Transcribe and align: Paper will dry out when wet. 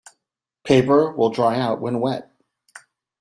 Paper 0.63 1.11
will 1.11 1.29
dry 1.29 1.59
out 1.59 1.79
when 1.79 1.99
wet. 1.99 2.31